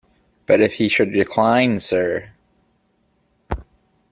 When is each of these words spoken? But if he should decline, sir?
But 0.47 0.61
if 0.61 0.77
he 0.77 0.87
should 0.89 1.13
decline, 1.13 1.79
sir? 1.79 2.31